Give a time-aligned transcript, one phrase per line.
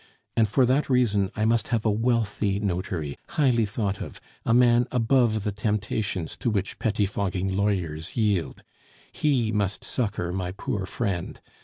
[0.35, 4.87] And for that reason I must have a wealthy notary, highly thought of, a man
[4.91, 8.63] above the temptations to which pettifogging lawyers yield.
[9.11, 11.39] He must succor my poor friend.